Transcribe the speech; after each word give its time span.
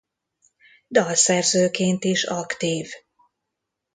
Dalszerzőként 0.87 2.03
is 2.03 2.23
aktív. 2.23 2.89